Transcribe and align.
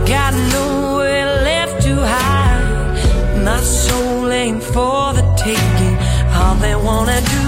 Got 0.07 0.33
nowhere 0.57 1.27
left 1.49 1.77
to 1.87 1.95
hide. 2.13 3.45
My 3.45 3.61
soul 3.61 4.31
ain't 4.31 4.63
for 4.63 5.15
the 5.19 5.25
taking. 5.37 5.97
All 6.39 6.55
they 6.65 6.77
wanna 6.77 7.21
do 7.35 7.44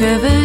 que 0.00 0.16
ver. 0.16 0.39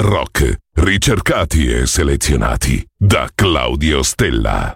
rock, 0.00 0.56
ricercati 0.74 1.72
e 1.72 1.86
selezionati 1.86 2.84
da 2.96 3.28
Claudio 3.34 4.02
Stella. 4.02 4.74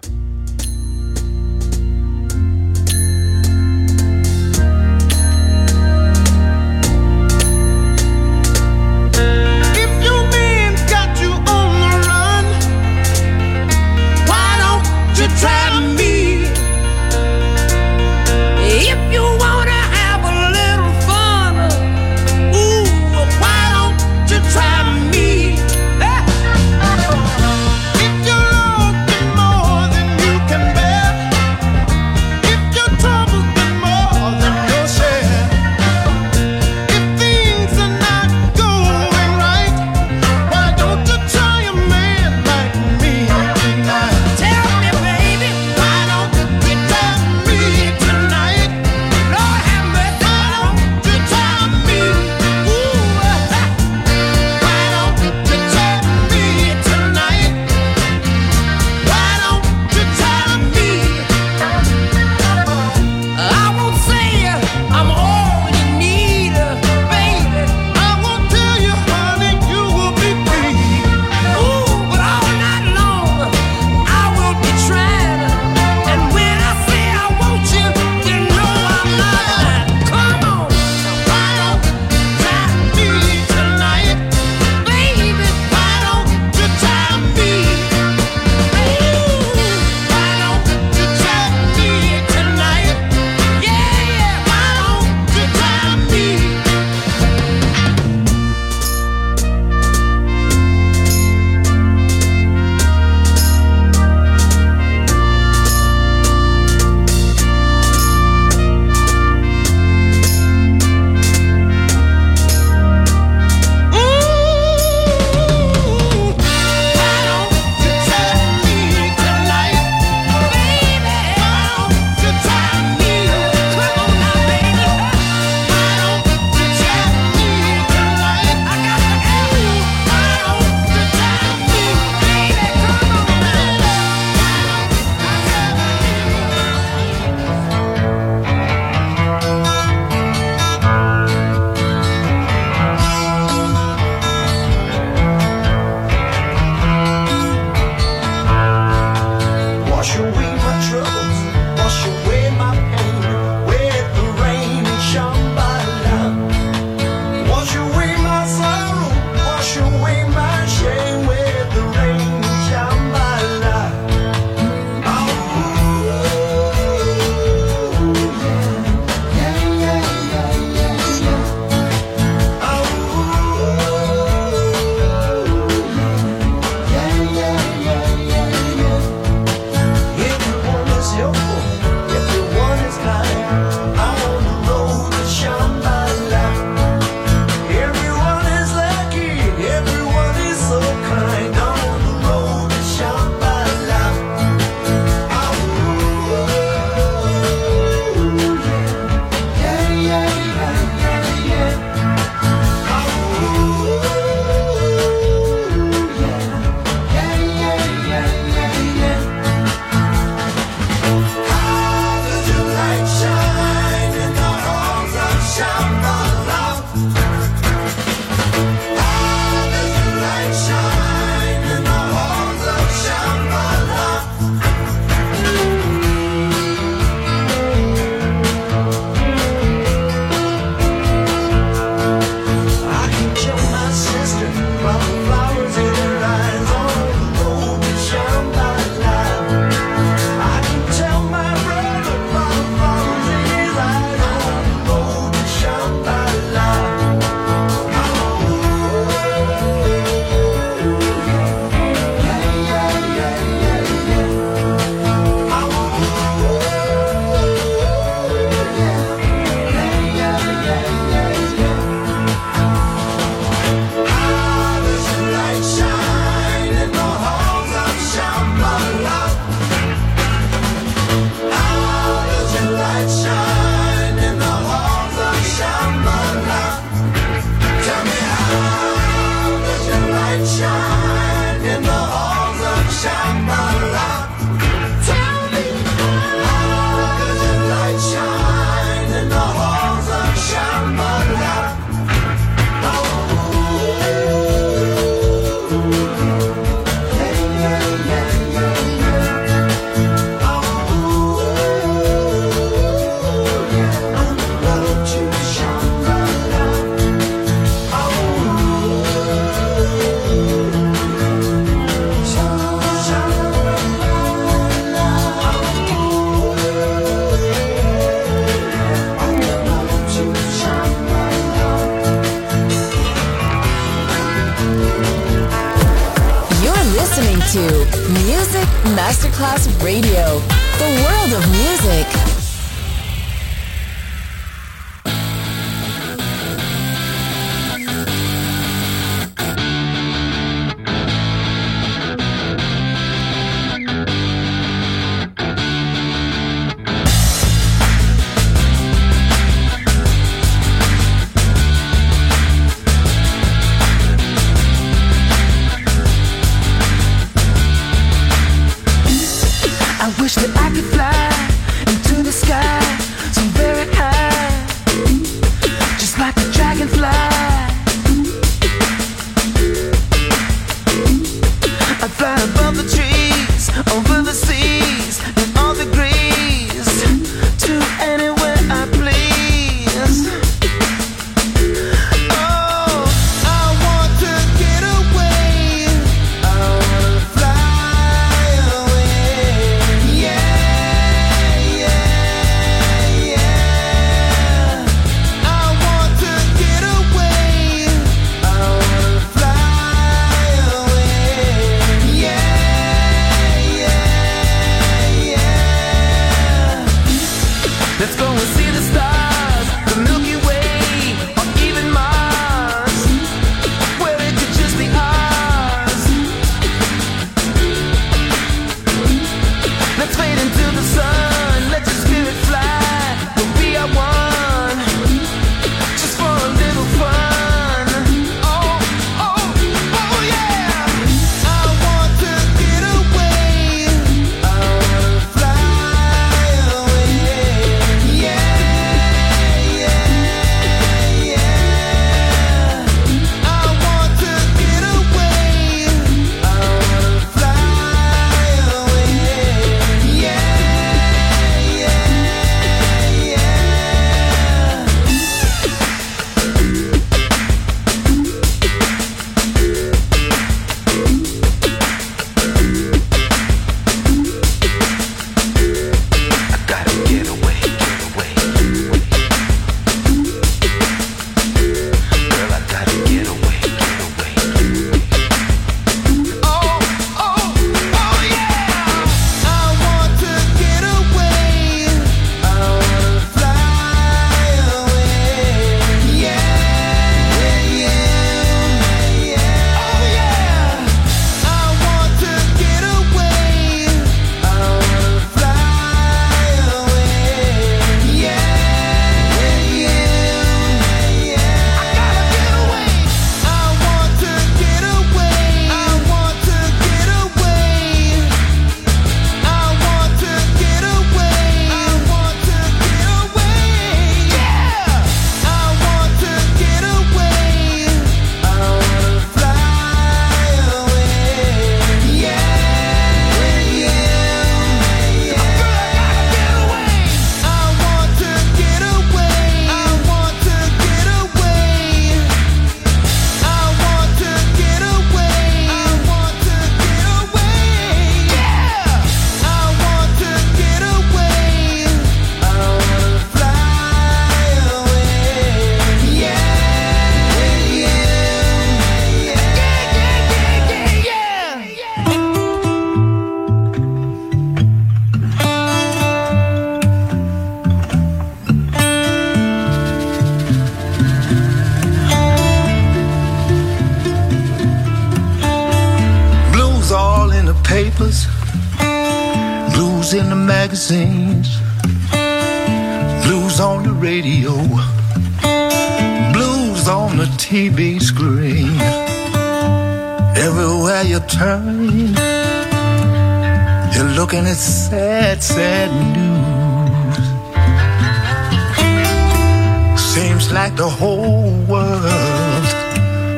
like 590.53 590.75
the 590.75 590.87
whole 590.87 591.51
world, 591.65 592.65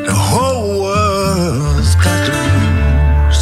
the 0.06 0.14
whole 0.14 0.82
world's 0.84 1.96
got 1.96 2.20
the 2.26 2.32
blues. 2.44 3.40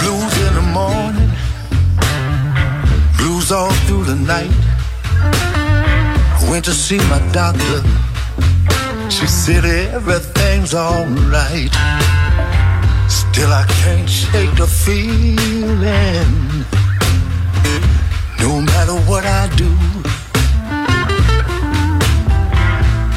Blues 0.00 0.34
in 0.46 0.54
the 0.54 0.66
morning, 0.78 1.30
blues 3.18 3.50
all 3.50 3.72
through 3.86 4.04
the 4.04 4.14
night. 4.14 4.54
I 6.38 6.46
went 6.48 6.64
to 6.66 6.72
see 6.72 6.98
my 7.08 7.18
doctor. 7.32 7.82
She 9.10 9.26
said 9.26 9.64
everything's 9.64 10.74
alright. 10.74 11.74
Still 13.08 13.52
I 13.52 13.64
can't 13.82 14.08
shake 14.08 14.54
the 14.54 14.68
feeling 14.68 16.49
no 18.60 18.66
matter 18.66 18.96
what 19.08 19.24
I 19.24 19.48
do. 19.56 19.70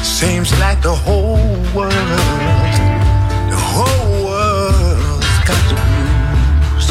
Seems 0.02 0.58
like 0.58 0.80
the 0.80 0.94
whole 0.94 1.36
world, 1.74 1.92
the 3.52 3.60
whole 3.74 4.24
world's 4.28 5.38
got 5.48 5.62
the 5.70 5.76
blues. 5.84 6.86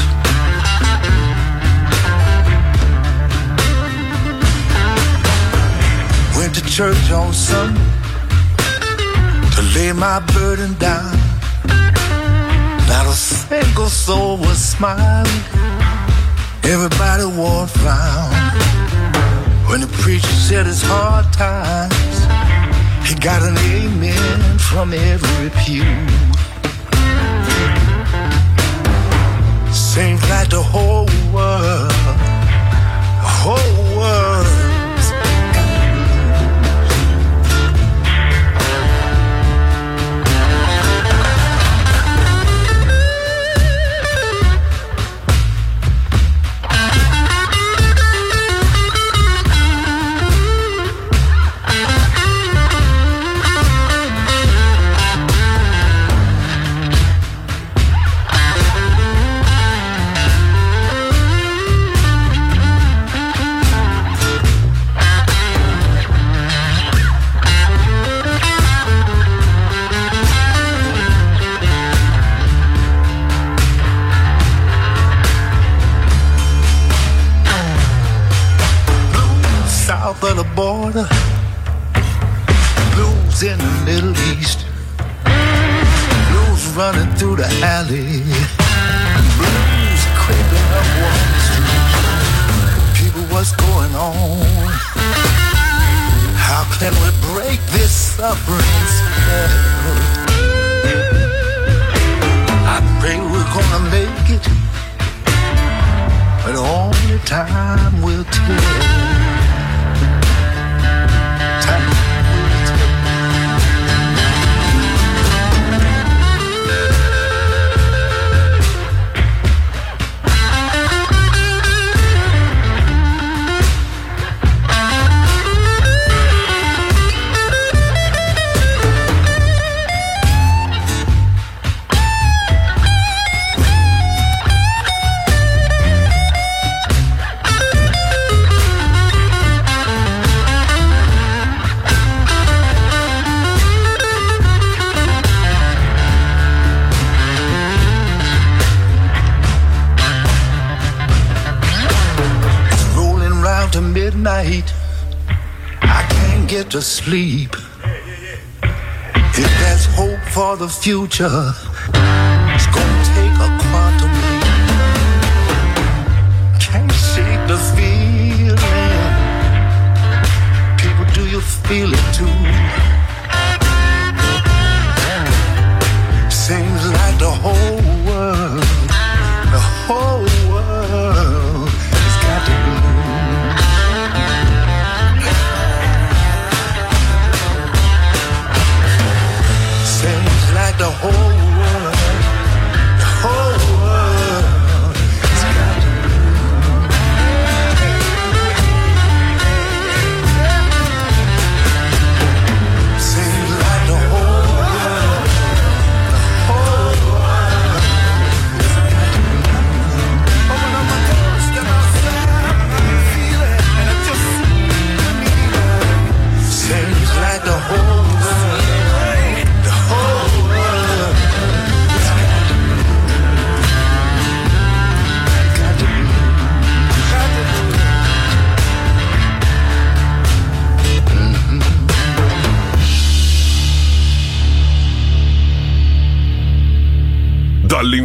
Went 6.38 6.54
to 6.56 6.63
church 6.65 7.12
on 7.12 7.34
Sunday 7.34 7.82
to 9.56 9.62
lay 9.75 9.91
my 9.93 10.19
burden 10.34 10.73
down. 10.75 11.17
Not 12.88 13.08
a 13.08 13.13
single 13.13 13.89
soul 13.89 14.38
was 14.38 14.60
smiling. 14.60 15.72
Everybody 16.65 17.26
wore 17.26 17.67
frown 17.67 18.32
when 19.67 19.82
the 19.82 19.88
preacher 20.02 20.28
said 20.28 20.65
it's 20.65 20.82
hard 20.82 21.32
times. 21.34 22.17
He 23.08 23.15
got 23.15 23.41
an 23.43 23.58
amen 23.58 24.58
from 24.60 24.93
every 24.93 25.49
pew. 25.62 25.84
Seems 29.73 30.21
like 30.30 30.49
the 30.49 30.63
whole 30.63 31.10
world, 31.34 31.91
whole 33.41 33.72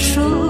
说 0.00 0.49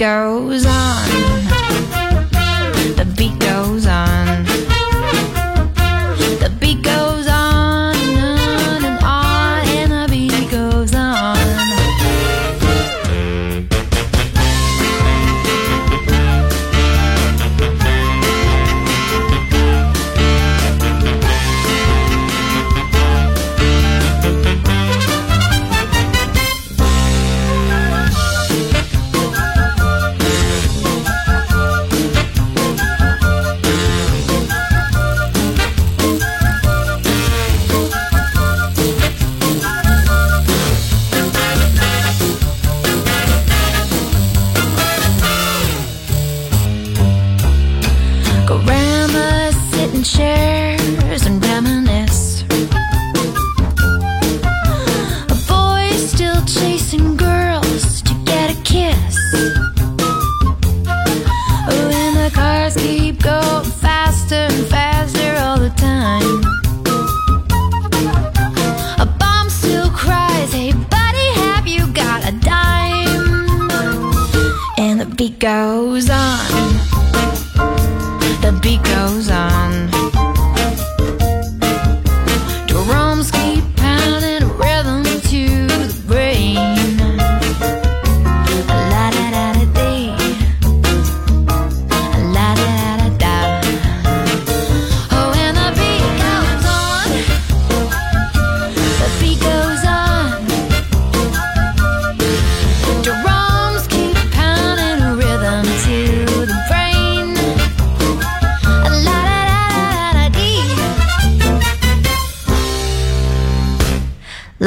goes 0.00 0.64
on. 0.64 0.79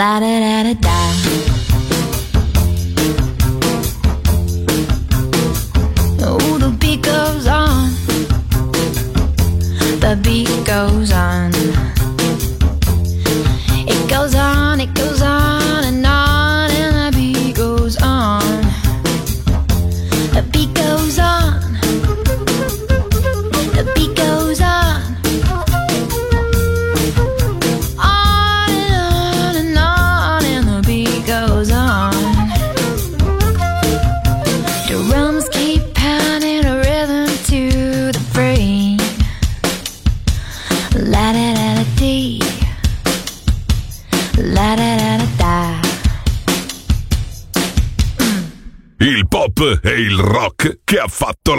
La 0.04 0.20
da 0.20 0.38
da 0.38 0.64
da 0.64 0.74
da. 0.74 1.03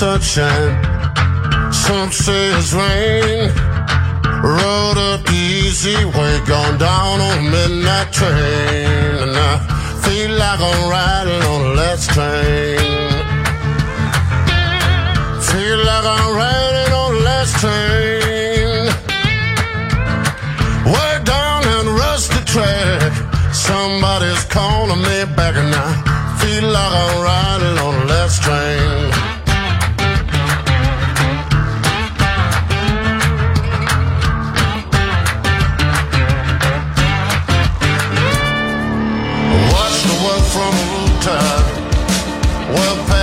Sunshine, 0.00 0.82
some 1.70 2.10
say 2.10 2.52
it's 2.56 2.72
rain. 2.72 3.52
Rode 4.42 4.96
up 4.96 5.20
the 5.26 5.36
easy 5.36 5.94
way, 6.16 6.40
gone 6.48 6.78
down 6.78 7.20
on 7.20 7.38
a 7.38 7.50
midnight 7.50 8.10
train. 8.10 9.12
And 9.24 9.36
I 9.36 9.52
feel 10.02 10.30
like 10.42 10.60
I'm 10.70 10.82
riding 10.88 11.42
on 11.52 11.60
a 11.60 11.72
last 11.80 12.08
train. 12.16 12.80
Feel 15.50 15.80
like 15.90 16.06
I'm 16.16 16.28
riding 16.34 16.92
on 17.02 17.10
the 17.16 17.20
last 17.30 17.52
train. 17.60 18.86
Way 20.94 21.12
down 21.34 21.60
that 21.68 21.84
rusty 22.00 22.42
track. 22.54 23.12
Somebody's 23.52 24.44
calling 24.46 25.02
me 25.02 25.18
back 25.36 25.56
and 25.56 25.74
I 25.74 25.90
feel 26.40 26.64
like 26.72 26.92
I'm 27.04 27.22
riding 27.22 27.76
on 27.84 27.92
the 28.00 28.06
last 28.14 28.42
train. 28.42 29.19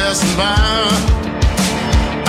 Passing 0.08 0.38
by. 0.38 0.56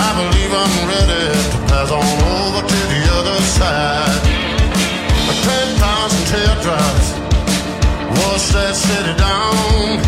I 0.06 0.10
believe 0.18 0.52
I'm 0.62 0.76
ready 0.90 1.26
to 1.52 1.58
pass 1.70 1.90
on 1.94 2.18
over 2.34 2.62
to 2.66 2.80
the 2.92 3.02
other 3.18 3.38
side. 3.56 4.18
Ten 5.46 5.68
thousand 5.82 6.24
teardrops 6.32 7.08
wash 8.18 8.46
that 8.56 8.74
city 8.74 9.14
down. 9.14 10.02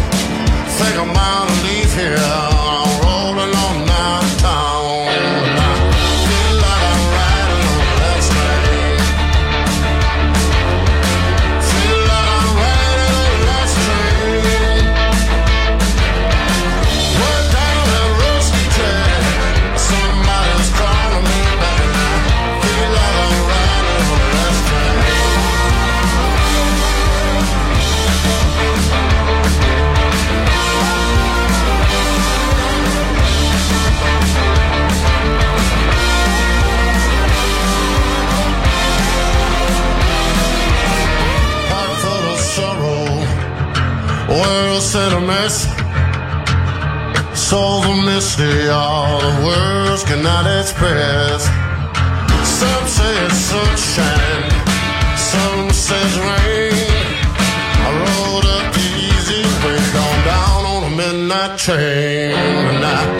Think 0.79 0.97
I'm 0.99 1.15
out 1.15 1.47
to 1.47 1.57
leave 1.67 1.93
here. 1.95 2.19
I'm 2.19 2.91
rolling 3.07 3.55
on 3.55 3.89
out 3.89 4.25
of 4.25 4.41
town. 4.41 4.80
World 44.71 44.83
set 44.83 45.13
a 45.13 45.21
mess. 45.21 45.57
Soul's 47.35 47.87
a 47.87 47.97
mystery, 48.07 48.69
all 48.69 49.19
the 49.19 49.35
words 49.45 50.05
cannot 50.05 50.45
express. 50.61 51.43
Some 52.59 52.87
say 52.97 53.13
it's 53.27 53.41
sunshine, 53.51 54.51
some 55.33 55.71
says 55.71 56.13
rain. 56.29 56.73
I 57.85 57.91
rode 58.05 58.47
up 58.57 58.67
the 58.79 58.89
easy 59.09 59.43
way, 59.63 59.79
gone 59.97 60.23
down 60.35 60.63
on 60.73 60.93
a 60.93 60.97
midnight 60.97 61.59
train, 61.59 62.33
and 62.33 62.85
I 62.85 63.20